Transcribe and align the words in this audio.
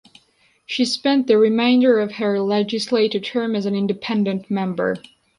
She 0.65 0.83
spent 0.83 1.27
the 1.27 1.37
remainder 1.37 1.99
of 1.99 2.13
her 2.13 2.39
legislative 2.39 3.21
term 3.21 3.55
as 3.55 3.67
an 3.67 3.75
independent 3.75 4.49
member. 4.49 4.97